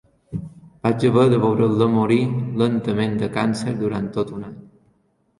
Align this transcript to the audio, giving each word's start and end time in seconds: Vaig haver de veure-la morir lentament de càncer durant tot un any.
Vaig 0.85 1.03
haver 1.09 1.25
de 1.33 1.37
veure-la 1.41 1.87
morir 1.95 2.17
lentament 2.61 3.13
de 3.25 3.29
càncer 3.35 3.75
durant 3.83 4.09
tot 4.17 4.33
un 4.39 4.49
any. 4.49 4.57